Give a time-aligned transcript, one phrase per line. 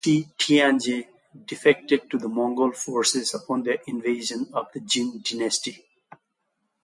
[0.03, 1.05] Shi Tianze
[1.45, 5.85] defected to the Mongol forces upon their invasion of the Jin dynasty.